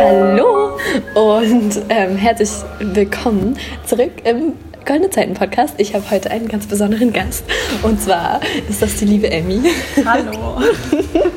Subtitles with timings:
[0.00, 0.78] Hallo
[1.14, 4.52] und ähm, herzlich willkommen zurück im
[4.86, 5.74] Goldene Zeiten Podcast.
[5.78, 7.44] Ich habe heute einen ganz besonderen Gast
[7.82, 9.60] und zwar ist das die liebe Emmy.
[10.04, 10.62] Hallo.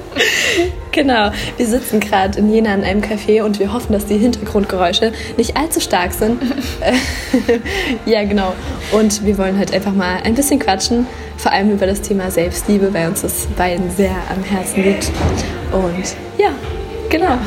[0.92, 5.12] genau, wir sitzen gerade in Jena in einem Café und wir hoffen, dass die Hintergrundgeräusche
[5.38, 6.40] nicht allzu stark sind.
[8.06, 8.54] ja, genau.
[8.92, 11.08] Und wir wollen heute einfach mal ein bisschen quatschen,
[11.38, 15.12] vor allem über das Thema Selbstliebe, weil uns das beiden sehr am Herzen liegt.
[15.72, 16.52] Und ja,
[17.12, 17.38] Genau.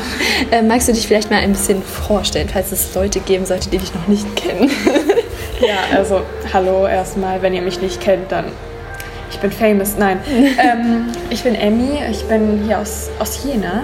[0.51, 3.79] Äh, magst du dich vielleicht mal ein bisschen vorstellen, falls es Leute geben sollte, die
[3.79, 4.69] dich noch nicht kennen?
[5.59, 6.21] ja, also
[6.53, 8.45] hallo erstmal, wenn ihr mich nicht kennt, dann
[9.31, 9.95] ich bin famous.
[9.97, 13.83] Nein, ähm, ich bin Emmy, ich bin hier aus, aus Jena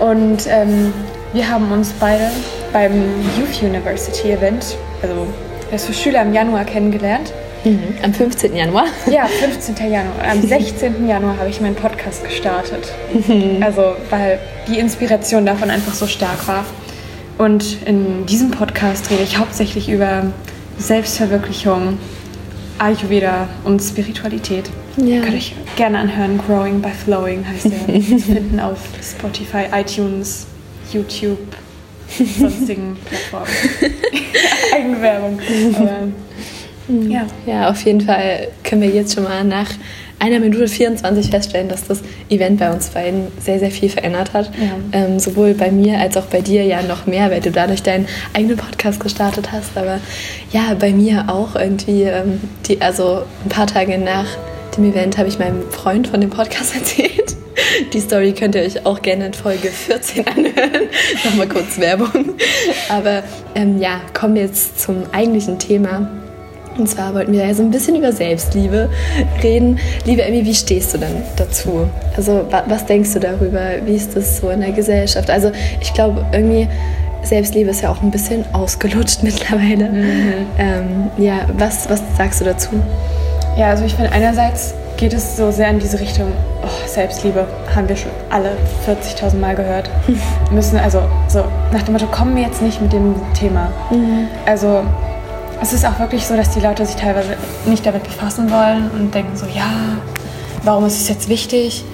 [0.00, 0.92] und ähm,
[1.32, 2.30] wir haben uns beide
[2.72, 2.92] beim
[3.38, 5.26] Youth University Event, also
[5.70, 7.32] das für Schüler im Januar kennengelernt.
[7.66, 7.94] Mhm.
[8.02, 8.54] Am 15.
[8.54, 8.86] Januar?
[9.10, 9.76] Ja, 15.
[9.90, 10.14] Januar.
[10.30, 11.08] Am 16.
[11.08, 12.92] Januar habe ich meinen Podcast gestartet.
[13.12, 13.62] Mhm.
[13.62, 16.64] Also, weil die Inspiration davon einfach so stark war.
[17.38, 20.32] Und in diesem Podcast rede ich hauptsächlich über
[20.78, 21.98] Selbstverwirklichung,
[22.78, 24.70] Ayurveda und Spiritualität.
[24.96, 25.20] Ja.
[25.20, 26.40] Könnt ihr gerne anhören.
[26.46, 28.00] Growing by Flowing heißt der.
[28.02, 30.46] zu finden auf Spotify, iTunes,
[30.92, 31.38] YouTube,
[32.38, 33.46] sonstigen Plattformen.
[34.74, 35.38] Eigenwerbung.
[35.76, 36.08] Aber
[36.88, 37.10] Mhm.
[37.10, 37.26] Ja.
[37.46, 39.70] ja, auf jeden Fall können wir jetzt schon mal nach
[40.18, 44.50] einer Minute 24 feststellen, dass das Event bei uns beiden sehr, sehr viel verändert hat.
[44.56, 44.98] Ja.
[44.98, 48.06] Ähm, sowohl bei mir als auch bei dir ja noch mehr, weil du dadurch deinen
[48.32, 49.76] eigenen Podcast gestartet hast.
[49.76, 50.00] Aber
[50.52, 54.26] ja, bei mir auch irgendwie, ähm, die, also ein paar Tage nach
[54.76, 57.36] dem Event habe ich meinem Freund von dem Podcast erzählt.
[57.92, 60.88] Die Story könnt ihr euch auch gerne in Folge 14 anhören.
[61.24, 62.34] Nochmal kurz Werbung.
[62.88, 63.22] Aber
[63.54, 66.08] ähm, ja, kommen wir jetzt zum eigentlichen Thema.
[66.78, 68.90] Und zwar wollten wir ja so ein bisschen über Selbstliebe
[69.42, 69.78] reden.
[70.04, 71.88] Liebe Emmy, wie stehst du denn dazu?
[72.16, 73.60] Also was denkst du darüber?
[73.84, 75.30] Wie ist das so in der Gesellschaft?
[75.30, 76.68] Also ich glaube irgendwie,
[77.22, 79.88] Selbstliebe ist ja auch ein bisschen ausgelutscht mittlerweile.
[79.90, 80.32] Mhm.
[80.58, 82.70] Ähm, ja, was, was sagst du dazu?
[83.56, 86.32] Ja, also ich finde einerseits geht es so sehr in diese Richtung,
[86.62, 88.52] oh, Selbstliebe haben wir schon alle
[88.86, 89.90] 40.000 Mal gehört.
[90.50, 93.70] Müssen also so nach dem Motto, kommen wir jetzt nicht mit dem Thema.
[93.90, 94.28] Mhm.
[94.46, 94.84] Also
[95.60, 99.14] es ist auch wirklich so, dass die Leute sich teilweise nicht damit befassen wollen und
[99.14, 99.98] denken so, ja,
[100.62, 101.84] warum ist es jetzt wichtig?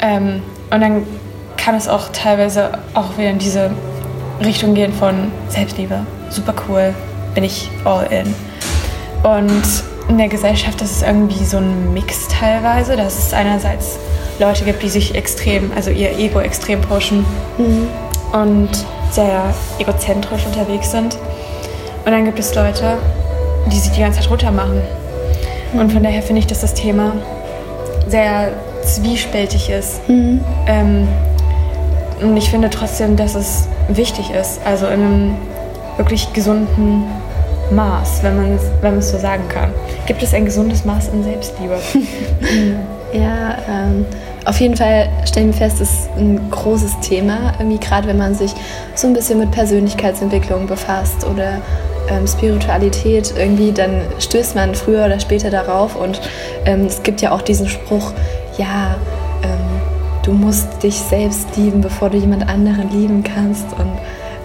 [0.00, 1.06] Ähm, und dann
[1.56, 3.70] kann es auch teilweise auch wieder in diese
[4.44, 6.00] Richtung gehen von Selbstliebe.
[6.30, 6.94] Super cool,
[7.34, 8.34] bin ich all in.
[9.22, 9.62] Und
[10.08, 13.98] in der Gesellschaft ist es irgendwie so ein Mix teilweise, dass es einerseits
[14.38, 17.24] Leute gibt, die sich extrem, also ihr Ego extrem pushen
[17.56, 17.88] mhm.
[18.32, 18.70] und
[19.10, 21.16] sehr egozentrisch unterwegs sind.
[22.04, 22.98] Und dann gibt es Leute,
[23.66, 24.82] die sich die ganze Zeit runter machen.
[25.72, 27.12] Und von daher finde ich, dass das Thema
[28.08, 30.06] sehr zwiespältig ist.
[30.08, 30.40] Mhm.
[30.66, 31.08] Ähm,
[32.20, 35.36] und ich finde trotzdem, dass es wichtig ist, also in einem
[35.96, 37.04] wirklich gesunden
[37.70, 39.70] Maß, wenn man wenn es so sagen kann.
[40.06, 41.78] Gibt es ein gesundes Maß an Selbstliebe?
[43.12, 44.04] ja, ähm,
[44.44, 48.34] auf jeden Fall stellen wir fest, es ist ein großes Thema, irgendwie gerade wenn man
[48.34, 48.52] sich
[48.94, 51.62] so ein bisschen mit Persönlichkeitsentwicklung befasst oder
[52.08, 55.96] ähm, Spiritualität irgendwie, dann stößt man früher oder später darauf.
[55.96, 56.20] Und
[56.64, 58.12] ähm, es gibt ja auch diesen Spruch,
[58.58, 58.96] ja,
[59.42, 59.80] ähm,
[60.22, 63.66] du musst dich selbst lieben, bevor du jemand anderen lieben kannst.
[63.78, 63.92] Und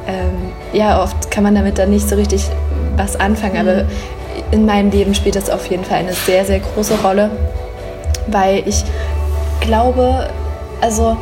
[0.07, 2.45] ähm, ja, oft kann man damit dann nicht so richtig
[2.95, 3.63] was anfangen.
[3.63, 3.69] Mhm.
[3.69, 3.85] Aber
[4.51, 7.29] in meinem Leben spielt das auf jeden Fall eine sehr, sehr große Rolle,
[8.27, 8.83] weil ich
[9.61, 10.29] glaube,
[10.81, 11.17] also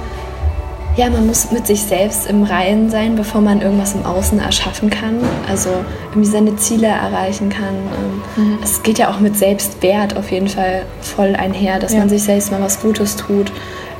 [0.98, 4.90] ja, man muss mit sich selbst im Reinen sein, bevor man irgendwas im Außen erschaffen
[4.90, 5.20] kann.
[5.48, 5.70] Also
[6.10, 7.76] irgendwie seine Ziele erreichen kann.
[8.36, 8.60] Ähm, mhm.
[8.64, 12.00] Es geht ja auch mit Selbstwert auf jeden Fall voll einher, dass ja.
[12.00, 13.52] man sich selbst mal was Gutes tut,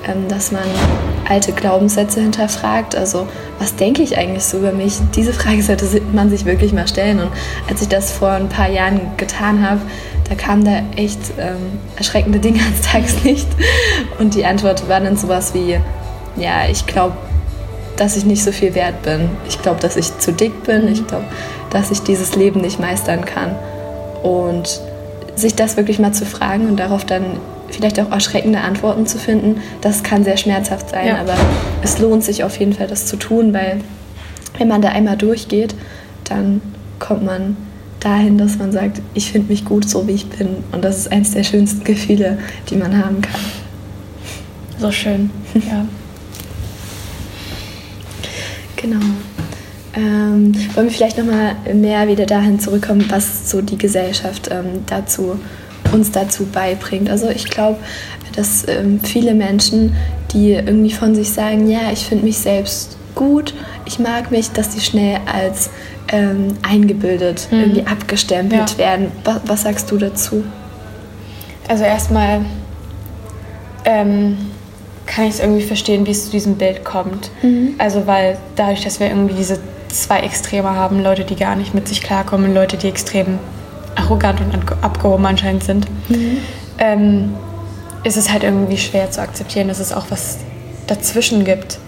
[0.08, 0.64] ähm, dass man
[1.30, 2.96] alte Glaubenssätze hinterfragt.
[2.96, 3.28] Also
[3.60, 4.98] was denke ich eigentlich so über mich?
[5.16, 7.20] Diese Frage sollte man sich wirklich mal stellen.
[7.20, 7.30] Und
[7.70, 9.82] als ich das vor ein paar Jahren getan habe,
[10.28, 13.48] da kamen da echt ähm, erschreckende Dinge ans Tageslicht.
[14.18, 15.78] Und die Antwort war dann sowas wie,
[16.38, 17.16] ja, ich glaube,
[17.98, 19.30] dass ich nicht so viel wert bin.
[19.48, 20.88] Ich glaube, dass ich zu dick bin.
[20.88, 21.26] Ich glaube,
[21.72, 23.56] dass ich dieses Leben nicht meistern kann.
[24.24, 24.82] Und
[25.36, 27.24] sich das wirklich mal zu fragen und darauf dann
[27.70, 31.08] vielleicht auch erschreckende Antworten zu finden, das kann sehr schmerzhaft sein.
[31.08, 31.18] Ja.
[31.18, 31.36] Aber
[31.84, 33.82] es lohnt sich auf jeden Fall, das zu tun, weil
[34.58, 35.76] wenn man da einmal durchgeht,
[36.24, 36.62] dann
[37.00, 37.58] kommt man
[38.00, 40.64] dahin, dass man sagt, ich finde mich gut so, wie ich bin.
[40.72, 42.38] Und das ist eines der schönsten Gefühle,
[42.70, 43.42] die man haben kann.
[44.80, 45.86] So schön, ja.
[48.78, 49.06] Genau.
[49.96, 55.40] Ähm, wollen wir vielleicht nochmal mehr wieder dahin zurückkommen, was so die Gesellschaft ähm, dazu,
[55.92, 57.10] uns dazu beibringt.
[57.10, 57.80] Also ich glaube,
[58.36, 59.96] dass ähm, viele Menschen,
[60.32, 63.54] die irgendwie von sich sagen, ja, ich finde mich selbst gut,
[63.86, 65.72] ich mag mich, dass die schnell als
[66.10, 67.60] ähm, eingebildet mhm.
[67.60, 68.78] irgendwie abgestempelt ja.
[68.78, 69.12] werden.
[69.24, 70.44] Was, was, sagst du dazu?
[71.68, 72.46] Also erstmal
[73.86, 74.38] ähm,
[75.08, 77.32] kann ich es irgendwie verstehen, wie es zu diesem Bild kommt.
[77.42, 77.76] Mhm.
[77.78, 79.60] Also weil dadurch, dass wir irgendwie diese
[79.90, 83.40] zwei Extreme haben, Leute, die gar nicht mit sich klarkommen, Leute, die extrem
[83.96, 86.38] arrogant und abgehoben anscheinend sind, mhm.
[86.78, 87.34] ähm,
[88.04, 90.38] ist es halt irgendwie schwer zu akzeptieren, dass es auch was
[90.86, 91.80] dazwischen gibt.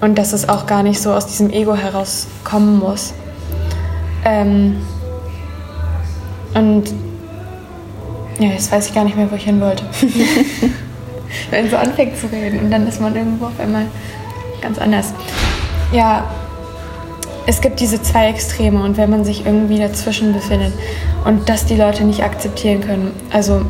[0.00, 3.12] Und dass es auch gar nicht so aus diesem Ego herauskommen muss.
[4.24, 4.76] Ähm,
[6.54, 6.84] und
[8.38, 9.84] ja, jetzt weiß ich gar nicht mehr, wo ich hin wollte.
[11.50, 13.86] Wenn man so anfängt zu reden und dann ist man irgendwo auf einmal
[14.60, 15.12] ganz anders.
[15.92, 16.28] Ja,
[17.46, 20.72] es gibt diese zwei Extreme und wenn man sich irgendwie dazwischen befindet
[21.24, 23.62] und das die Leute nicht akzeptieren können, also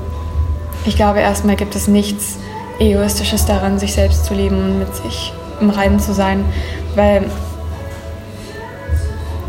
[0.84, 2.38] ich glaube erstmal gibt es nichts
[2.78, 6.44] Egoistisches daran, sich selbst zu lieben und mit sich im Reinen zu sein,
[6.94, 7.24] weil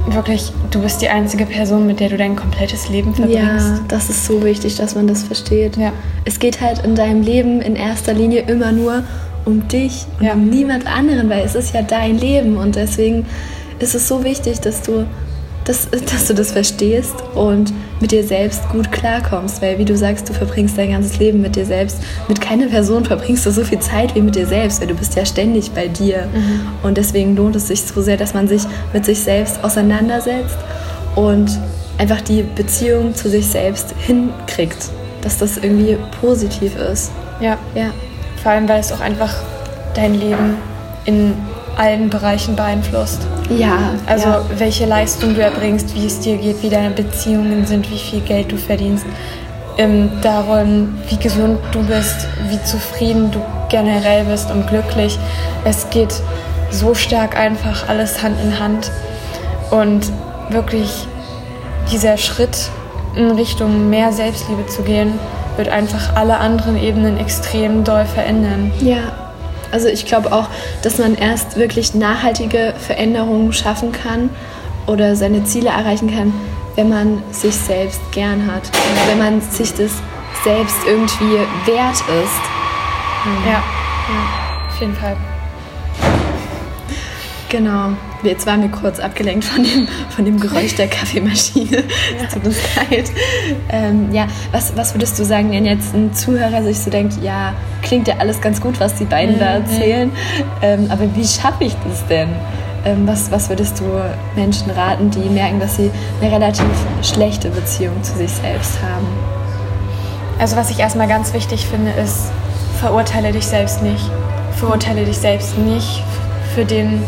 [0.08, 3.68] wirklich, du bist die einzige Person, mit der du dein komplettes Leben verbringst.
[3.68, 5.78] Ja, das ist so wichtig, dass man das versteht.
[5.78, 5.94] Ja.
[6.26, 9.04] Es geht halt in deinem Leben in erster Linie immer nur
[9.46, 10.34] um dich und ja.
[10.34, 13.26] um niemand anderen, weil es ist ja dein Leben und deswegen
[13.80, 15.06] ist es so wichtig, dass du
[15.72, 17.72] dass, dass du das verstehst und
[18.02, 19.62] mit dir selbst gut klarkommst.
[19.62, 21.98] Weil, wie du sagst, du verbringst dein ganzes Leben mit dir selbst.
[22.28, 25.16] Mit keiner Person verbringst du so viel Zeit wie mit dir selbst, weil du bist
[25.16, 26.28] ja ständig bei dir.
[26.34, 26.62] Mhm.
[26.84, 30.58] Und deswegen lohnt es sich so sehr, dass man sich mit sich selbst auseinandersetzt
[31.16, 31.58] und
[31.98, 34.90] einfach die Beziehung zu sich selbst hinkriegt.
[35.22, 37.12] Dass das irgendwie positiv ist.
[37.40, 37.58] Ja.
[37.76, 37.92] ja.
[38.42, 39.34] Vor allem, weil es auch einfach
[39.94, 40.58] dein Leben
[41.06, 41.34] in
[41.78, 43.20] allen Bereichen beeinflusst.
[43.58, 43.96] Ja.
[44.06, 44.42] Also ja.
[44.58, 48.52] welche Leistung du erbringst, wie es dir geht, wie deine Beziehungen sind, wie viel Geld
[48.52, 49.06] du verdienst,
[49.78, 53.40] ähm, darum, wie gesund du bist, wie zufrieden du
[53.70, 55.18] generell bist und glücklich.
[55.66, 56.14] Es geht
[56.70, 58.92] so stark einfach alles Hand in Hand
[59.72, 60.12] und
[60.50, 61.08] wirklich
[61.92, 62.70] dieser Schritt
[63.16, 65.20] in Richtung mehr Selbstliebe zu gehen,
[65.58, 68.72] wird einfach alle anderen Ebenen extrem doll verändern.
[68.80, 69.00] Ja,
[69.72, 70.48] also ich glaube auch,
[70.82, 74.30] dass man erst wirklich nachhaltige Veränderungen schaffen kann
[74.88, 76.34] oder seine Ziele erreichen kann,
[76.76, 78.64] wenn man sich selbst gern hat.
[79.08, 79.92] Wenn man sich das
[80.44, 82.42] selbst irgendwie wert ist.
[83.46, 83.64] Ja, ja
[84.68, 85.16] auf jeden Fall.
[87.52, 87.90] Genau.
[88.24, 91.84] Jetzt waren wir kurz abgelenkt von dem, von dem Geräusch der Kaffeemaschine.
[92.24, 93.12] Es tut uns leid.
[93.70, 97.54] Ähm, ja, was, was würdest du sagen, wenn jetzt ein Zuhörer sich so denkt, ja,
[97.82, 99.40] klingt ja alles ganz gut, was die beiden mhm.
[99.40, 100.12] da erzählen,
[100.62, 102.30] ähm, aber wie schaffe ich das denn?
[102.86, 103.84] Ähm, was, was würdest du
[104.36, 106.66] Menschen raten, die merken, dass sie eine relativ
[107.02, 109.08] schlechte Beziehung zu sich selbst haben?
[110.40, 112.32] Also was ich erstmal ganz wichtig finde, ist,
[112.80, 114.10] verurteile dich selbst nicht.
[114.56, 116.02] Verurteile dich selbst nicht
[116.56, 117.04] für den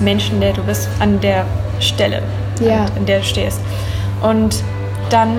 [0.00, 1.44] Menschen, der du bist, an der
[1.80, 2.22] Stelle,
[2.60, 2.86] ja.
[2.96, 3.60] an der du stehst.
[4.22, 4.62] Und
[5.10, 5.38] dann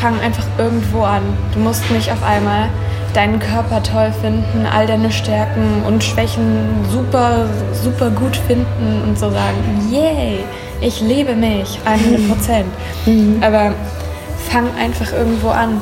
[0.00, 1.22] fang einfach irgendwo an.
[1.52, 2.68] Du musst nicht auf einmal
[3.14, 9.30] deinen Körper toll finden, all deine Stärken und Schwächen super, super gut finden und so
[9.30, 10.38] sagen, yay,
[10.80, 12.66] ich liebe mich, 100 Prozent.
[13.06, 13.42] Mhm.
[13.42, 13.74] Aber
[14.48, 15.80] fang einfach irgendwo an.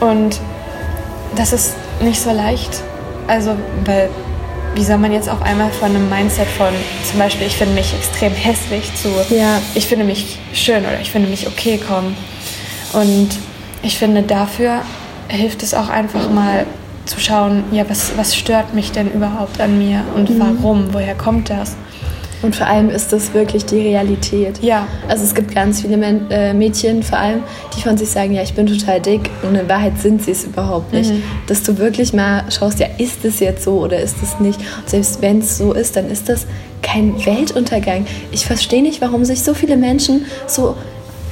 [0.00, 0.40] Und
[1.36, 2.82] das ist nicht so leicht.
[3.28, 3.54] Also,
[3.84, 4.08] weil
[4.74, 6.72] wie soll man jetzt auf einmal von einem Mindset von
[7.08, 9.60] zum Beispiel, ich finde mich extrem hässlich zu, ja.
[9.74, 12.16] ich finde mich schön oder ich finde mich okay kommen.
[12.92, 13.28] Und
[13.82, 14.82] ich finde, dafür
[15.28, 16.66] hilft es auch einfach mal
[17.04, 20.40] zu schauen, ja, was, was stört mich denn überhaupt an mir und mhm.
[20.40, 21.76] warum, woher kommt das?
[22.42, 24.62] Und vor allem ist das wirklich die Realität.
[24.62, 24.86] Ja.
[25.08, 25.96] Also es gibt ganz viele
[26.30, 27.42] äh, Mädchen vor allem,
[27.76, 30.44] die von sich sagen, ja, ich bin total dick und in Wahrheit sind sie es
[30.44, 31.10] überhaupt nicht.
[31.10, 31.22] Mhm.
[31.46, 34.58] Dass du wirklich mal schaust, ja, ist es jetzt so oder ist es nicht?
[34.58, 36.46] Und selbst wenn es so ist, dann ist das
[36.82, 38.06] kein Weltuntergang.
[38.32, 40.76] Ich verstehe nicht, warum sich so viele Menschen so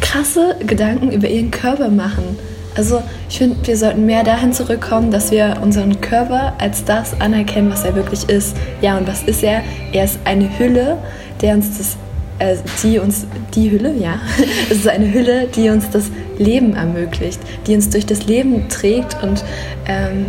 [0.01, 2.39] krasse Gedanken über ihren Körper machen.
[2.77, 7.71] Also ich finde, wir sollten mehr dahin zurückkommen, dass wir unseren Körper als das anerkennen,
[7.71, 8.57] was er wirklich ist.
[8.81, 9.63] Ja, und was ist er?
[9.93, 10.99] Er ist eine Hülle,
[11.43, 11.97] der uns das,
[12.39, 14.21] äh, die uns, die Hülle, ja,
[14.71, 19.23] es ist eine Hülle, die uns das Leben ermöglicht, die uns durch das Leben trägt
[19.23, 19.45] und
[19.87, 20.27] ähm,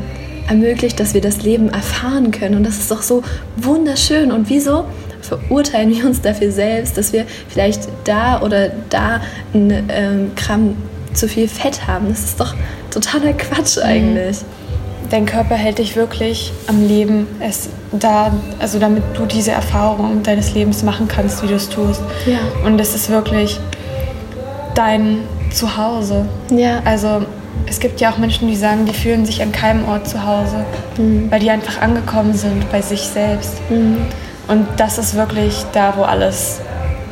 [0.50, 2.56] ermöglicht, dass wir das Leben erfahren können.
[2.56, 3.24] Und das ist doch so
[3.56, 4.32] wunderschön.
[4.32, 4.86] Und wieso
[5.22, 9.22] verurteilen wir uns dafür selbst, dass wir vielleicht da oder da
[9.54, 10.76] ein ähm, Gramm
[11.14, 12.10] zu viel Fett haben.
[12.10, 12.54] Das ist doch
[12.90, 13.84] totaler Quatsch mhm.
[13.84, 14.38] eigentlich.
[15.10, 20.54] Dein Körper hält dich wirklich am Leben, es da, also damit du diese Erfahrung deines
[20.54, 22.02] Lebens machen kannst, wie du es tust.
[22.26, 22.38] Ja.
[22.66, 23.60] Und es ist wirklich
[24.74, 25.18] dein
[25.52, 26.26] Zuhause.
[26.50, 26.82] Ja.
[26.86, 27.26] Also
[27.68, 30.66] es gibt ja auch Menschen, die sagen, die fühlen sich an keinem Ort zu Hause,
[30.98, 31.30] mhm.
[31.30, 33.54] weil die einfach angekommen sind bei sich selbst.
[33.70, 33.98] Mhm.
[34.48, 36.60] Und das ist wirklich da, wo alles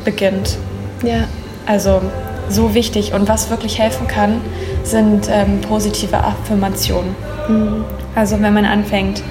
[0.05, 0.57] beginnt.
[1.03, 1.25] Ja.
[1.65, 2.01] Also
[2.49, 3.13] so wichtig.
[3.13, 4.41] Und was wirklich helfen kann,
[4.83, 7.15] sind ähm, positive Affirmationen.
[7.47, 7.85] Mhm.
[8.15, 9.21] Also wenn man anfängt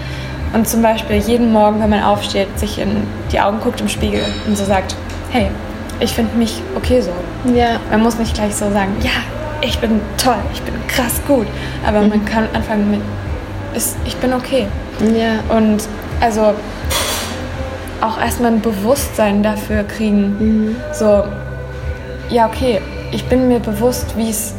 [0.55, 4.23] und zum Beispiel jeden Morgen, wenn man aufsteht, sich in die Augen guckt im Spiegel
[4.47, 4.97] und so sagt,
[5.31, 5.49] hey,
[6.01, 7.11] ich finde mich okay so.
[7.53, 7.81] Ja.
[7.91, 9.11] Man muss nicht gleich so sagen, ja,
[9.61, 11.47] ich bin toll, ich bin krass gut.
[11.87, 12.09] Aber mhm.
[12.09, 13.01] man kann anfangen mit,
[13.75, 14.67] ist, ich bin okay.
[15.01, 15.55] Ja.
[15.55, 15.83] Und
[16.21, 16.55] also
[18.01, 20.37] auch erstmal ein Bewusstsein dafür kriegen.
[20.39, 20.77] Mhm.
[20.93, 21.25] So,
[22.31, 22.81] ja, okay,
[23.13, 24.55] ich bin mir bewusst, wie es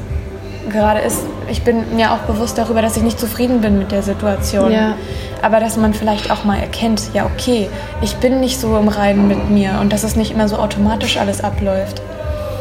[0.70, 1.20] gerade ist.
[1.50, 4.72] Ich bin mir auch bewusst darüber, dass ich nicht zufrieden bin mit der Situation.
[4.72, 4.96] Ja.
[5.42, 7.70] Aber dass man vielleicht auch mal erkennt, ja, okay,
[8.02, 11.18] ich bin nicht so im Reinen mit mir und dass es nicht immer so automatisch
[11.18, 12.02] alles abläuft.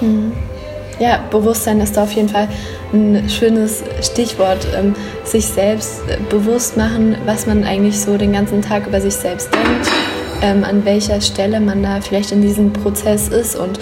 [0.00, 0.32] Mhm.
[0.98, 2.48] Ja, Bewusstsein ist da auf jeden Fall
[2.92, 4.66] ein schönes Stichwort.
[4.76, 9.50] Ähm, sich selbst bewusst machen, was man eigentlich so den ganzen Tag über sich selbst
[9.52, 9.88] denkt
[10.42, 13.78] ähm, an welcher Stelle man da vielleicht in diesem Prozess ist und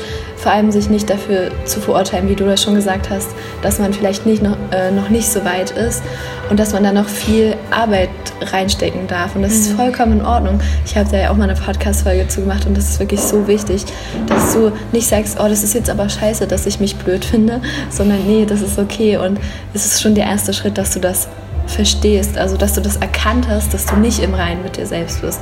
[0.47, 3.31] vor allem sich nicht dafür zu verurteilen, wie du das schon gesagt hast,
[3.62, 6.05] dass man vielleicht nicht noch, äh, noch nicht so weit ist
[6.50, 8.11] und dass man da noch viel Arbeit
[8.53, 9.35] reinstecken darf.
[9.35, 9.59] Und das mhm.
[9.59, 10.61] ist vollkommen in Ordnung.
[10.85, 13.49] Ich habe da ja auch mal eine Podcast-Folge zu gemacht und das ist wirklich so
[13.49, 13.87] wichtig,
[14.29, 17.61] dass du nicht sagst, oh, das ist jetzt aber scheiße, dass ich mich blöd finde,
[17.91, 19.41] sondern nee, das ist okay und
[19.75, 21.26] es ist schon der erste Schritt, dass du das
[21.67, 25.23] verstehst, also dass du das erkannt hast, dass du nicht im Reinen mit dir selbst
[25.23, 25.41] bist.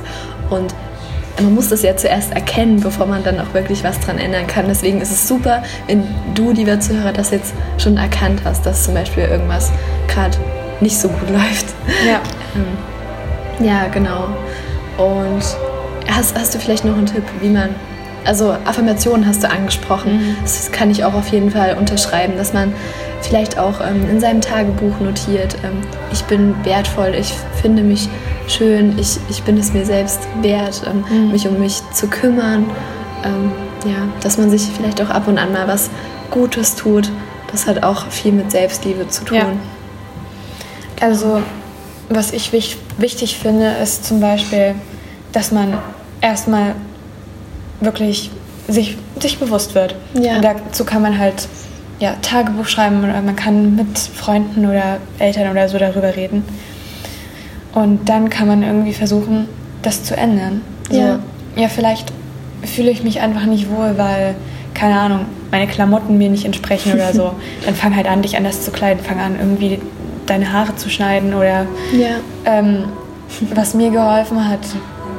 [0.49, 0.73] Und
[1.41, 4.67] man muss das ja zuerst erkennen, bevor man dann auch wirklich was dran ändern kann.
[4.67, 8.93] Deswegen ist es super, wenn du, lieber Zuhörer, das jetzt schon erkannt hast, dass zum
[8.93, 9.71] Beispiel irgendwas
[10.07, 10.37] gerade
[10.79, 11.67] nicht so gut läuft.
[12.07, 12.21] Ja.
[12.55, 14.27] Ähm, ja, genau.
[14.97, 15.43] Und
[16.09, 17.69] hast, hast du vielleicht noch einen Tipp, wie man
[18.25, 20.13] also Affirmationen hast du angesprochen.
[20.13, 20.37] Mhm.
[20.41, 22.73] Das kann ich auch auf jeden Fall unterschreiben, dass man
[23.25, 28.07] vielleicht auch ähm, in seinem Tagebuch notiert, ähm, ich bin wertvoll, ich finde mich
[28.47, 31.31] schön, ich, ich bin es mir selbst wert, ähm, mhm.
[31.31, 32.65] mich um mich zu kümmern.
[33.23, 33.51] Ähm,
[33.85, 35.89] ja, dass man sich vielleicht auch ab und an mal was
[36.31, 37.11] Gutes tut.
[37.51, 39.37] Das hat auch viel mit Selbstliebe zu tun.
[39.37, 39.47] Ja.
[41.01, 41.41] Also,
[42.09, 44.75] was ich wich wichtig finde, ist zum Beispiel,
[45.31, 45.77] dass man
[46.21, 46.75] erstmal
[47.81, 48.31] wirklich
[48.67, 49.95] sich, sich bewusst wird.
[50.13, 50.37] Ja.
[50.37, 51.47] Und dazu kann man halt
[51.99, 56.43] ja, Tagebuch schreiben oder man kann mit Freunden oder Eltern oder so darüber reden.
[57.73, 59.47] Und dann kann man irgendwie versuchen,
[59.81, 60.61] das zu ändern.
[60.89, 61.19] Ja.
[61.55, 62.11] So, ja, vielleicht
[62.63, 64.35] fühle ich mich einfach nicht wohl, weil,
[64.73, 67.33] keine Ahnung, meine Klamotten mir nicht entsprechen oder so.
[67.65, 69.03] dann fang halt an, dich anders zu kleiden.
[69.03, 69.79] Fang an, irgendwie
[70.25, 72.17] deine Haare zu schneiden oder ja.
[72.45, 72.85] ähm,
[73.53, 74.59] was mir geholfen hat,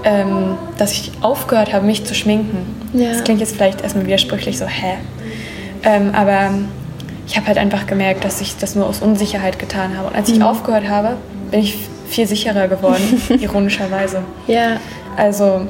[0.04, 2.59] ähm, dass ich aufgehört habe, mich zu schminken.
[2.92, 3.11] Ja.
[3.11, 4.95] Das klingt jetzt vielleicht erstmal widersprüchlich, so, hä?
[5.83, 6.50] Ähm, aber
[7.26, 10.09] ich habe halt einfach gemerkt, dass ich das nur aus Unsicherheit getan habe.
[10.09, 10.45] Und als ich mhm.
[10.45, 11.16] aufgehört habe,
[11.50, 11.76] bin ich
[12.09, 14.23] viel sicherer geworden, ironischerweise.
[14.47, 14.78] Ja.
[15.16, 15.62] Also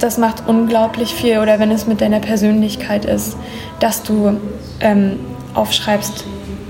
[0.00, 1.38] das macht unglaublich viel.
[1.38, 3.36] Oder wenn es mit deiner Persönlichkeit ist,
[3.78, 4.38] dass du
[4.80, 5.20] ähm,
[5.54, 6.24] aufschreibst,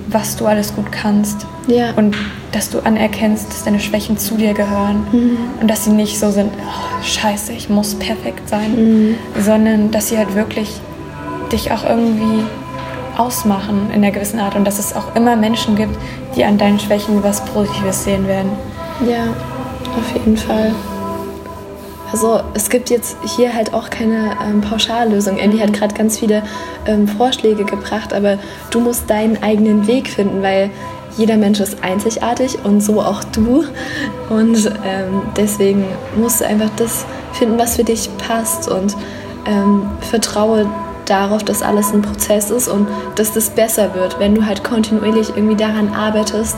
[0.08, 1.46] was du alles gut kannst.
[1.68, 1.92] Ja.
[1.96, 2.16] Und
[2.52, 5.06] dass du anerkennst, dass deine Schwächen zu dir gehören.
[5.12, 5.38] Mhm.
[5.60, 8.74] Und dass sie nicht so sind, oh, scheiße, ich muss perfekt sein.
[8.74, 9.14] Mhm.
[9.40, 10.80] Sondern dass sie halt wirklich
[11.52, 12.44] dich auch irgendwie
[13.16, 14.54] ausmachen in einer gewissen Art.
[14.54, 15.96] Und dass es auch immer Menschen gibt,
[16.36, 18.50] die an deinen Schwächen was Positives sehen werden.
[19.06, 19.24] Ja,
[19.98, 20.72] auf jeden Fall.
[22.12, 25.38] Also es gibt jetzt hier halt auch keine ähm, Pauschallösung.
[25.38, 26.42] Andy hat gerade ganz viele
[26.86, 28.38] ähm, Vorschläge gebracht, aber
[28.70, 30.70] du musst deinen eigenen Weg finden, weil
[31.16, 33.64] jeder Mensch ist einzigartig und so auch du.
[34.28, 35.84] Und ähm, deswegen
[36.16, 38.96] musst du einfach das finden, was für dich passt und
[39.46, 40.66] ähm, vertraue
[41.10, 45.30] darauf, dass alles ein Prozess ist und dass das besser wird, wenn du halt kontinuierlich
[45.30, 46.56] irgendwie daran arbeitest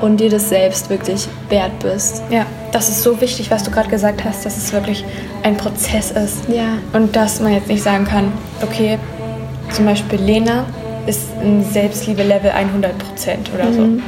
[0.00, 2.22] und dir das selbst wirklich wert bist.
[2.30, 5.04] Ja, das ist so wichtig, was du gerade gesagt hast, dass es wirklich
[5.42, 6.48] ein Prozess ist.
[6.48, 6.78] Ja.
[6.92, 8.98] Und dass man jetzt nicht sagen kann, okay,
[9.72, 10.64] zum Beispiel Lena
[11.06, 13.80] ist ein Selbstliebe-Level 100 Prozent oder so.
[13.82, 14.02] Mhm.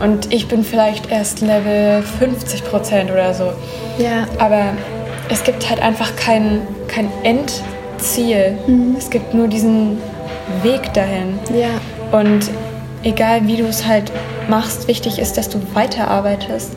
[0.00, 3.52] Und ich bin vielleicht erst Level 50 Prozent oder so.
[3.98, 4.26] Ja.
[4.38, 4.72] Aber
[5.28, 7.08] es gibt halt einfach kein, kein
[7.98, 8.58] Endziel.
[8.66, 8.96] Mhm.
[8.98, 9.98] Es gibt nur diesen
[10.62, 11.38] Weg dahin.
[11.54, 12.18] Ja.
[12.18, 12.50] Und
[13.02, 14.10] egal wie du es halt
[14.48, 16.72] machst, wichtig ist, dass du weiterarbeitest.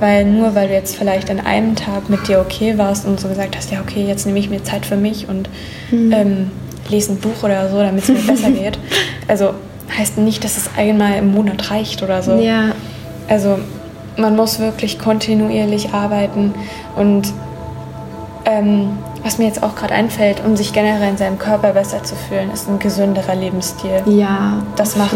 [0.00, 3.28] Weil nur weil du jetzt vielleicht an einem Tag mit dir okay warst und so
[3.28, 5.48] gesagt hast, ja okay, jetzt nehme ich mir Zeit für mich und
[5.92, 6.12] mhm.
[6.12, 6.50] ähm,
[6.88, 8.78] lese ein Buch oder so, damit es mir besser geht.
[9.28, 9.54] Also
[9.96, 12.34] heißt nicht, dass es einmal im Monat reicht oder so.
[12.34, 12.72] Ja.
[13.28, 13.58] Also
[14.16, 16.52] man muss wirklich kontinuierlich arbeiten
[16.96, 17.32] und
[18.44, 22.14] ähm, was mir jetzt auch gerade einfällt, um sich generell in seinem Körper besser zu
[22.16, 24.02] fühlen, ist ein gesünderer Lebensstil.
[24.06, 25.14] Ja, das macht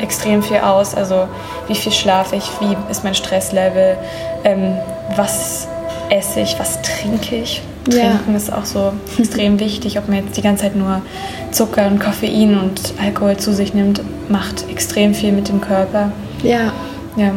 [0.00, 0.94] extrem viel aus.
[0.94, 1.26] Also
[1.66, 3.96] wie viel schlafe ich, wie ist mein Stresslevel,
[4.44, 4.76] ähm,
[5.16, 5.66] was
[6.10, 7.62] esse ich, was trinke ich.
[7.84, 8.36] Trinken ja.
[8.36, 11.02] ist auch so extrem wichtig, ob man jetzt die ganze Zeit nur
[11.50, 16.12] Zucker und Koffein und Alkohol zu sich nimmt, macht extrem viel mit dem Körper.
[16.42, 16.72] Ja.
[17.16, 17.32] Ja.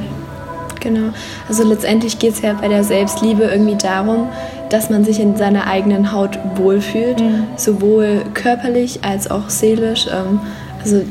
[0.79, 1.13] Genau.
[1.47, 4.27] Also letztendlich geht es ja bei der Selbstliebe irgendwie darum,
[4.73, 7.45] dass man sich in seiner eigenen Haut wohlfühlt, mhm.
[7.57, 10.07] sowohl körperlich als auch seelisch.
[10.07, 10.39] Ähm,
[10.83, 11.03] also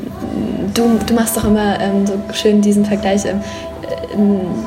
[0.75, 3.25] du, du machst doch immer ähm, so schön diesen Vergleich.
[3.25, 3.41] Ähm,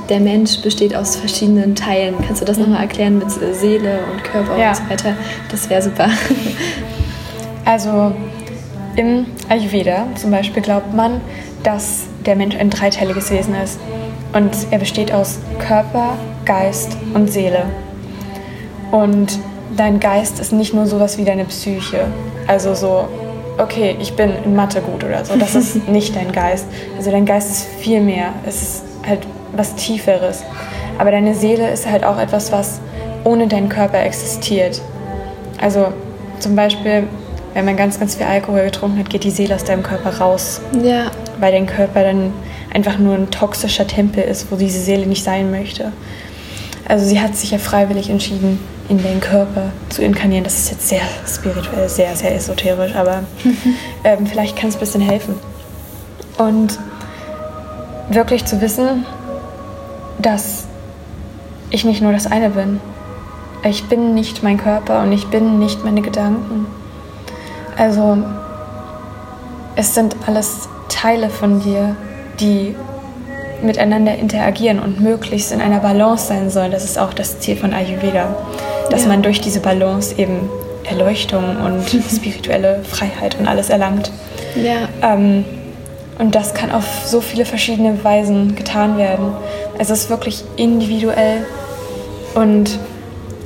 [0.08, 2.16] der Mensch besteht aus verschiedenen Teilen.
[2.26, 2.64] Kannst du das mhm.
[2.64, 4.70] nochmal erklären mit Seele und Körper ja.
[4.70, 5.14] und so weiter?
[5.52, 6.10] Das wäre super.
[7.66, 8.14] Also
[8.96, 11.20] im Ayurveda zum Beispiel glaubt man,
[11.64, 13.80] dass der Mensch ein dreiteiliges Wesen ist.
[14.34, 17.66] Und er besteht aus Körper, Geist und Seele.
[18.92, 19.40] Und
[19.76, 22.06] dein Geist ist nicht nur sowas wie deine Psyche.
[22.48, 23.08] Also so,
[23.58, 25.36] okay, ich bin in Mathe gut oder so.
[25.38, 26.66] Das ist nicht dein Geist.
[26.98, 28.34] Also dein Geist ist viel mehr.
[28.46, 29.22] Es ist halt
[29.56, 30.44] was Tieferes.
[30.98, 32.80] Aber deine Seele ist halt auch etwas, was
[33.24, 34.82] ohne deinen Körper existiert.
[35.60, 35.88] Also
[36.40, 37.08] zum Beispiel,
[37.54, 40.62] wenn man ganz, ganz viel Alkohol getrunken hat, geht die Seele aus deinem Körper raus.
[40.84, 41.12] Ja.
[41.40, 42.34] Weil dein Körper dann
[42.74, 45.92] einfach nur ein toxischer Tempel ist, wo diese Seele nicht sein möchte.
[46.88, 50.44] Also sie hat sich ja freiwillig entschieden, in den Körper zu inkarnieren.
[50.44, 53.24] Das ist jetzt sehr spirituell, sehr, sehr esoterisch, aber
[54.04, 55.36] ähm, vielleicht kann es ein bisschen helfen.
[56.38, 56.78] Und
[58.10, 59.06] wirklich zu wissen,
[60.20, 60.66] dass
[61.72, 62.80] ich nicht nur das eine bin.
[63.64, 66.68] Ich bin nicht mein Körper und ich bin nicht meine Gedanken.
[67.78, 68.18] Also
[69.76, 71.96] es sind alles Teile von dir,
[72.40, 72.76] die
[73.62, 76.72] miteinander interagieren und möglichst in einer Balance sein sollen.
[76.72, 78.36] Das ist auch das Ziel von Ayurveda,
[78.90, 79.10] dass ja.
[79.10, 80.50] man durch diese Balance eben
[80.84, 81.84] Erleuchtung und
[82.16, 84.12] spirituelle Freiheit und alles erlangt.
[84.56, 84.88] Ja.
[85.02, 85.46] Ähm,
[86.18, 89.34] und das kann auf so viele verschiedene Weisen getan werden.
[89.78, 91.46] Es ist wirklich individuell
[92.36, 92.80] und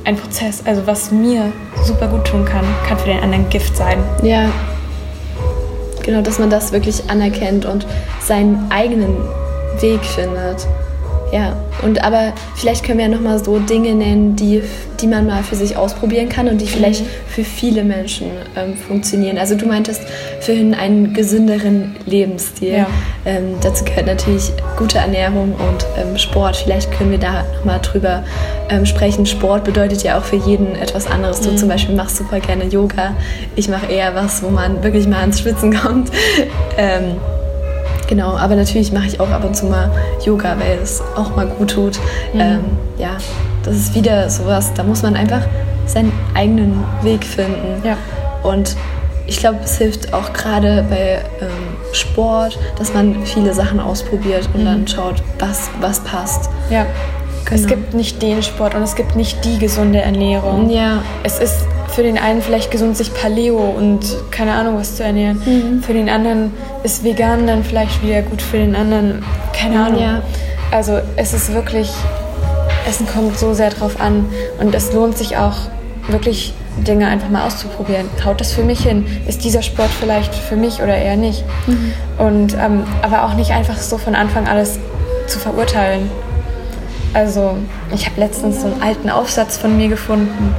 [0.04, 0.62] ein Prozess.
[0.64, 1.52] Also was mir
[1.84, 3.98] super gut tun kann, kann für den anderen Gift sein.
[4.22, 4.50] Ja.
[6.02, 7.86] Genau, dass man das wirklich anerkennt und
[8.20, 9.16] seinen eigenen
[9.80, 10.66] Weg findet.
[11.32, 14.62] Ja, und aber vielleicht können wir ja nochmal so Dinge nennen, die,
[15.00, 17.08] die man mal für sich ausprobieren kann und die vielleicht mhm.
[17.28, 19.38] für viele Menschen ähm, funktionieren.
[19.38, 20.02] Also du meintest
[20.40, 22.78] vorhin einen gesünderen Lebensstil.
[22.78, 22.86] Ja.
[23.24, 26.56] Ähm, dazu gehört natürlich gute Ernährung und ähm, Sport.
[26.56, 28.24] Vielleicht können wir da nochmal drüber
[28.68, 29.24] ähm, sprechen.
[29.24, 31.40] Sport bedeutet ja auch für jeden etwas anderes.
[31.42, 31.44] Mhm.
[31.44, 33.14] Du zum Beispiel machst super gerne Yoga.
[33.54, 36.10] Ich mache eher was, wo man wirklich mal ans Schwitzen kommt.
[38.10, 39.88] Genau, aber natürlich mache ich auch ab und zu mal
[40.24, 41.96] Yoga, weil es auch mal gut tut.
[42.34, 42.40] Mhm.
[42.40, 42.64] Ähm,
[42.98, 43.16] ja,
[43.62, 45.42] das ist wieder sowas, da muss man einfach
[45.86, 47.80] seinen eigenen Weg finden.
[47.84, 47.96] Ja.
[48.42, 48.76] Und
[49.28, 51.48] ich glaube, es hilft auch gerade bei ähm,
[51.92, 54.66] Sport, dass man viele Sachen ausprobiert und mhm.
[54.66, 56.50] dann schaut, was, was passt.
[56.68, 56.86] Ja.
[57.44, 57.60] Genau.
[57.60, 60.68] Es gibt nicht den Sport und es gibt nicht die gesunde Ernährung.
[60.68, 61.02] Ja.
[61.22, 64.00] Es ist für den einen vielleicht gesund, sich Paleo und
[64.30, 65.40] keine Ahnung was zu ernähren.
[65.44, 65.82] Mhm.
[65.82, 69.22] Für den anderen ist vegan dann vielleicht wieder gut für den anderen.
[69.52, 70.00] Keine Ahnung.
[70.00, 70.22] Ja.
[70.70, 71.90] Also es ist wirklich,
[72.88, 74.26] Essen kommt so sehr drauf an
[74.60, 75.56] und es lohnt sich auch
[76.08, 76.54] wirklich
[76.86, 78.06] Dinge einfach mal auszuprobieren.
[78.24, 79.04] Haut das für mich hin?
[79.26, 81.44] Ist dieser Sport vielleicht für mich oder eher nicht?
[81.66, 81.92] Mhm.
[82.18, 84.78] Und ähm, aber auch nicht einfach so von Anfang alles
[85.26, 86.10] zu verurteilen.
[87.12, 87.56] Also
[87.92, 90.54] ich habe letztens so einen alten Aufsatz von mir gefunden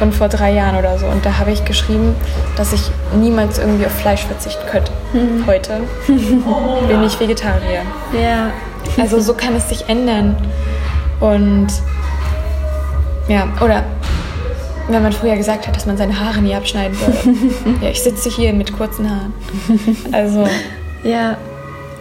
[0.00, 1.06] von vor drei Jahren oder so.
[1.06, 2.16] Und da habe ich geschrieben,
[2.56, 4.90] dass ich niemals irgendwie auf Fleisch verzichten könnte.
[5.12, 5.44] Hm.
[5.46, 7.82] Heute bin ich Vegetarier.
[8.18, 8.50] Ja.
[8.98, 10.36] Also so kann es sich ändern.
[11.20, 11.68] Und
[13.28, 13.84] ja, oder
[14.88, 17.38] wenn man früher gesagt hat, dass man seine Haare nie abschneiden würde.
[17.82, 19.34] ja, ich sitze hier mit kurzen Haaren.
[20.12, 20.48] Also.
[21.04, 21.36] Ja,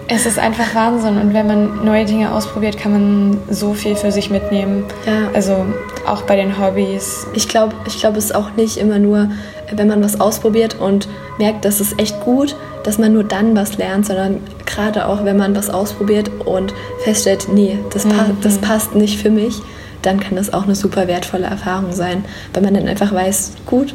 [0.07, 4.11] es ist einfach Wahnsinn und wenn man neue Dinge ausprobiert, kann man so viel für
[4.11, 4.85] sich mitnehmen.
[5.05, 5.29] Ja.
[5.33, 5.65] Also
[6.07, 7.27] auch bei den Hobbys.
[7.33, 9.29] Ich glaube, ich glaube, es ist auch nicht immer nur,
[9.71, 11.07] wenn man was ausprobiert und
[11.37, 15.37] merkt, das ist echt gut, dass man nur dann was lernt, sondern gerade auch, wenn
[15.37, 18.37] man was ausprobiert und feststellt, nee, das, pa mhm.
[18.41, 19.55] das passt nicht für mich,
[20.01, 23.93] dann kann das auch eine super wertvolle Erfahrung sein, weil man dann einfach weiß, gut,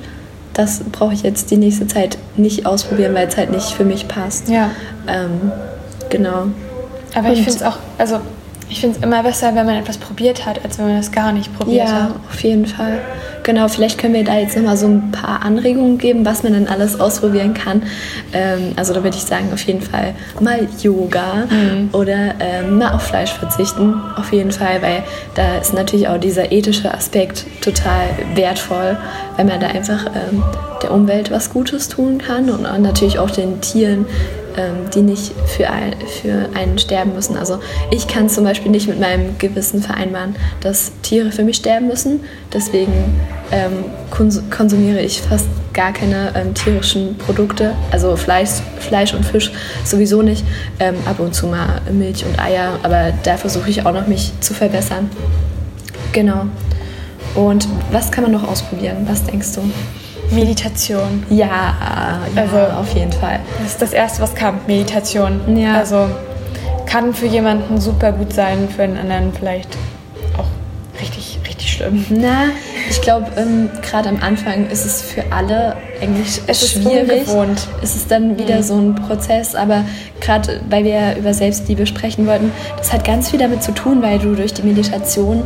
[0.52, 4.06] das brauche ich jetzt die nächste Zeit nicht ausprobieren, weil es halt nicht für mich
[4.06, 4.48] passt.
[4.48, 4.70] Ja.
[5.08, 5.50] Ähm,
[6.14, 6.46] Genau.
[7.14, 8.20] Aber und ich finde es auch, also
[8.68, 11.32] ich finde es immer besser, wenn man etwas probiert hat, als wenn man es gar
[11.32, 12.10] nicht probiert ja, hat.
[12.10, 13.00] Ja, auf jeden Fall.
[13.42, 16.66] Genau, vielleicht können wir da jetzt nochmal so ein paar Anregungen geben, was man dann
[16.66, 17.82] alles ausprobieren kann.
[18.32, 21.90] Ähm, also da würde ich sagen, auf jeden Fall mal Yoga mhm.
[21.92, 24.00] oder ähm, mal auf Fleisch verzichten.
[24.16, 25.02] Auf jeden Fall, weil
[25.34, 28.96] da ist natürlich auch dieser ethische Aspekt total wertvoll,
[29.36, 30.42] weil man da einfach ähm,
[30.82, 34.06] der Umwelt was Gutes tun kann und natürlich auch den Tieren
[34.56, 37.36] ähm, die nicht für, ein, für einen sterben müssen.
[37.36, 37.58] Also
[37.90, 42.20] ich kann zum Beispiel nicht mit meinem Gewissen vereinbaren, dass Tiere für mich sterben müssen.
[42.52, 42.92] Deswegen
[43.50, 43.84] ähm,
[44.50, 49.50] konsumiere ich fast gar keine ähm, tierischen Produkte, also Fleisch, Fleisch und Fisch
[49.84, 50.44] sowieso nicht.
[50.78, 54.32] Ähm, ab und zu mal Milch und Eier, aber da versuche ich auch noch mich
[54.40, 55.10] zu verbessern.
[56.12, 56.46] Genau.
[57.34, 58.98] Und was kann man noch ausprobieren?
[59.08, 59.62] Was denkst du?
[60.34, 61.24] Meditation.
[61.30, 63.40] Ja, ja also, auf jeden Fall.
[63.58, 65.56] Das ist das Erste, was kam, Meditation.
[65.56, 65.78] Ja.
[65.78, 66.08] Also
[66.86, 69.76] kann für jemanden super gut sein, für einen anderen vielleicht
[70.38, 70.46] auch
[71.00, 72.04] richtig, richtig schlimm.
[72.10, 72.46] Na,
[72.88, 77.22] ich glaube, ähm, gerade am Anfang ist es für alle eigentlich es schwierig.
[77.22, 77.68] Ist ungewohnt.
[77.82, 78.62] es ist dann wieder mhm.
[78.62, 79.84] so ein Prozess, aber
[80.20, 84.18] gerade weil wir über Selbstliebe sprechen wollten, das hat ganz viel damit zu tun, weil
[84.18, 85.44] du durch die Meditation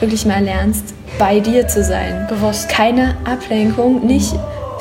[0.00, 2.26] wirklich mal lernst, bei dir zu sein.
[2.28, 2.68] Bewusst.
[2.68, 4.34] Keine Ablenkung, nicht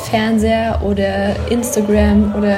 [0.10, 2.58] Fernseher oder Instagram oder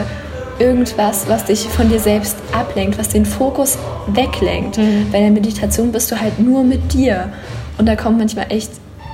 [0.60, 4.78] irgendwas, was dich von dir selbst ablenkt, was den Fokus weglenkt.
[4.78, 5.10] Mhm.
[5.12, 7.30] Bei der Meditation bist du halt nur mit dir.
[7.78, 8.72] Und da kommen manchmal echt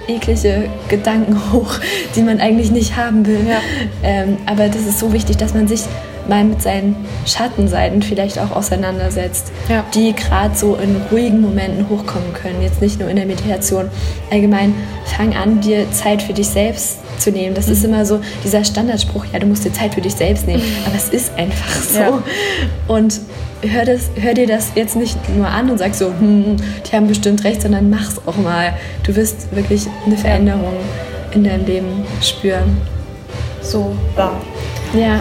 [0.08, 1.76] eklige Gedanken hoch,
[2.15, 3.45] die man eigentlich nicht haben will.
[3.48, 3.62] Ja.
[4.04, 5.82] Ähm, aber das ist so wichtig, dass man sich
[6.29, 9.83] mal mit seinen Schattenseiten vielleicht auch auseinandersetzt, ja.
[9.93, 12.61] die gerade so in ruhigen Momenten hochkommen können.
[12.61, 13.89] Jetzt nicht nur in der Meditation.
[14.31, 14.73] Allgemein,
[15.05, 17.55] fang an, dir Zeit für dich selbst zu nehmen.
[17.55, 17.73] Das mhm.
[17.73, 20.63] ist immer so dieser Standardspruch, ja, du musst dir Zeit für dich selbst nehmen.
[20.63, 20.85] Mhm.
[20.85, 21.99] Aber es ist einfach so.
[21.99, 22.23] Ja.
[22.87, 23.19] Und
[23.61, 27.07] hör, das, hör dir das jetzt nicht nur an und sag so, hm, die haben
[27.07, 28.73] bestimmt recht, sondern mach's auch mal.
[29.03, 30.75] Du wirst wirklich eine Veränderung
[31.33, 32.77] in deinem Leben spüren.
[33.61, 34.39] So wahr.
[34.93, 35.19] Ja.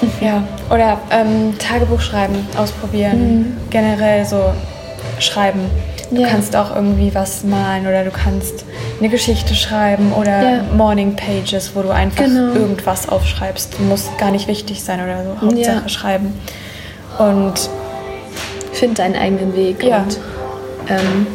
[0.20, 3.38] Ja, oder ähm, Tagebuch schreiben, ausprobieren.
[3.38, 3.56] Mhm.
[3.70, 4.52] Generell so
[5.18, 5.60] schreiben.
[6.10, 6.28] Du ja.
[6.28, 8.64] kannst auch irgendwie was malen oder du kannst
[8.98, 10.62] eine Geschichte schreiben oder ja.
[10.74, 12.54] Morning Pages, wo du einfach genau.
[12.54, 13.78] irgendwas aufschreibst.
[13.80, 15.46] Muss gar nicht wichtig sein oder so.
[15.46, 15.88] Hauptsache ja.
[15.88, 16.32] schreiben.
[17.18, 17.68] Und
[18.72, 20.18] find deinen eigenen Weg und
[20.88, 21.26] ähm,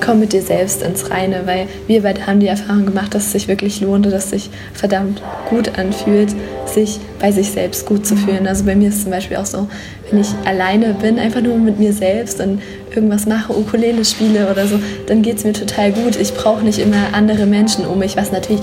[0.00, 3.32] komm mit dir selbst ins Reine, weil wir beide haben die Erfahrung gemacht, dass es
[3.32, 6.34] sich wirklich lohnt und dass es sich verdammt gut anfühlt,
[6.66, 8.46] sich bei sich selbst gut zu fühlen.
[8.46, 9.68] Also bei mir ist es zum Beispiel auch so,
[10.10, 12.60] wenn ich alleine bin, einfach nur mit mir selbst und
[12.94, 16.16] irgendwas mache, Ukulele spiele oder so, dann geht es mir total gut.
[16.16, 18.62] Ich brauche nicht immer andere Menschen um mich, was natürlich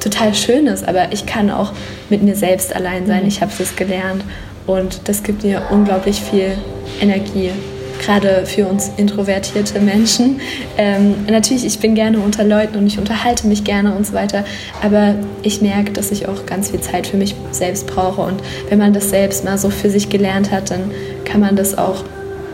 [0.00, 1.72] total schön ist, aber ich kann auch
[2.08, 3.22] mit mir selbst allein sein.
[3.22, 3.28] Mhm.
[3.28, 4.22] Ich habe es gelernt
[4.66, 6.52] und das gibt mir unglaublich viel
[7.00, 7.50] Energie
[7.98, 10.40] gerade für uns introvertierte Menschen.
[10.76, 14.44] Ähm, natürlich, ich bin gerne unter Leuten und ich unterhalte mich gerne und so weiter,
[14.82, 18.78] aber ich merke, dass ich auch ganz viel Zeit für mich selbst brauche und wenn
[18.78, 20.90] man das selbst mal so für sich gelernt hat, dann
[21.24, 22.04] kann man das auch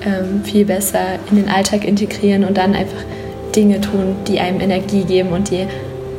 [0.04, 3.02] ähm, viel besser in den Alltag integrieren und dann einfach
[3.54, 5.66] Dinge tun, die einem Energie geben und die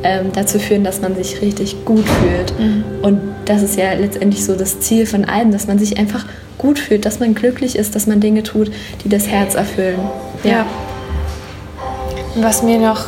[0.02, 2.58] ähm, dazu führen, dass man sich richtig gut fühlt.
[2.58, 2.84] Mhm.
[3.02, 6.24] Und das ist ja letztendlich so das Ziel von allem, dass man sich einfach
[6.66, 8.72] gut fühlt, dass man glücklich ist, dass man Dinge tut,
[9.04, 10.00] die das Herz erfüllen.
[10.42, 10.50] Ja.
[10.50, 10.66] ja.
[12.34, 13.06] Was mir noch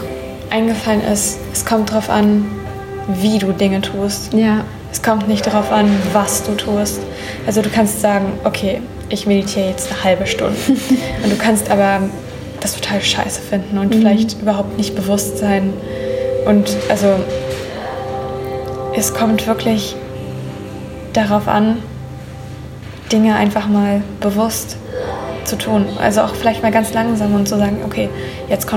[0.50, 2.46] eingefallen ist, es kommt darauf an,
[3.20, 4.32] wie du Dinge tust.
[4.32, 4.64] Ja.
[4.92, 7.00] Es kommt nicht darauf an, was du tust.
[7.46, 10.56] Also du kannst sagen, okay, ich meditiere jetzt eine halbe Stunde.
[11.24, 12.00] und du kannst aber
[12.60, 13.98] das total scheiße finden und mhm.
[13.98, 15.72] vielleicht überhaupt nicht bewusst sein.
[16.46, 17.08] Und also
[18.94, 19.96] es kommt wirklich
[21.12, 21.78] darauf an,
[23.08, 24.76] Dinge einfach mal bewusst
[25.48, 25.86] zu tun.
[26.00, 28.08] Also auch vielleicht mal ganz langsam und zu sagen, okay,
[28.48, 28.68] jetzt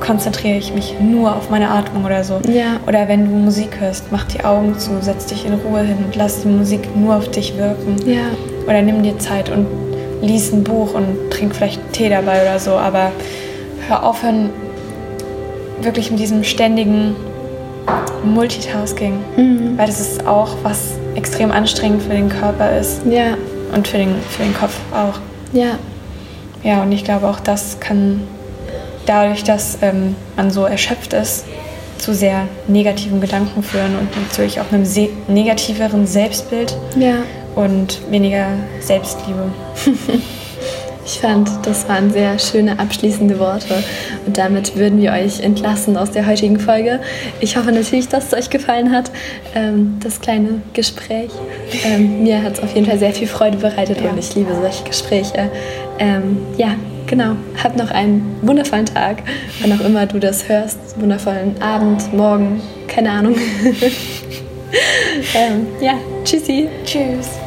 [0.00, 2.40] konzentriere ich mich nur auf meine Atmung oder so.
[2.46, 2.78] Ja.
[2.86, 6.14] Oder wenn du Musik hörst, mach die Augen zu, setz dich in Ruhe hin und
[6.14, 7.96] lass die Musik nur auf dich wirken.
[8.06, 8.26] Ja.
[8.66, 9.66] Oder nimm dir Zeit und
[10.22, 12.72] lies ein Buch und trink vielleicht Tee dabei oder so.
[12.72, 13.10] Aber
[13.88, 14.50] hör aufhören,
[15.80, 17.16] wirklich mit diesem ständigen
[18.24, 19.18] Multitasking.
[19.36, 19.76] Mhm.
[19.76, 23.02] Weil das ist auch was extrem anstrengend für den Körper ist.
[23.06, 23.36] Ja
[23.74, 25.20] und für den, für den Kopf auch.
[25.52, 25.78] Ja.
[26.62, 28.22] Ja, und ich glaube auch, das kann
[29.04, 31.44] dadurch, dass ähm, man so erschöpft ist,
[31.98, 34.86] zu sehr negativen Gedanken führen und natürlich auch einem
[35.28, 37.16] negativeren Selbstbild ja.
[37.54, 38.48] und weniger
[38.80, 39.52] Selbstliebe.
[41.06, 43.74] Ich fand, das waren sehr schöne abschließende Worte.
[44.26, 47.00] Und damit würden wir euch entlassen aus der heutigen Folge.
[47.40, 49.10] Ich hoffe natürlich, dass es euch gefallen hat,
[49.54, 51.30] ähm, das kleine Gespräch.
[51.84, 54.10] Ähm, mir hat es auf jeden Fall sehr viel Freude bereitet ja.
[54.10, 55.50] und ich liebe solche Gespräche.
[55.98, 56.74] Ähm, ja,
[57.06, 57.36] genau.
[57.62, 59.22] Habt noch einen wundervollen Tag,
[59.60, 60.78] wann auch immer du das hörst.
[60.98, 63.36] Wundervollen Abend, Morgen, keine Ahnung.
[65.34, 66.68] Ähm, ja, tschüssi.
[66.84, 67.43] Tschüss.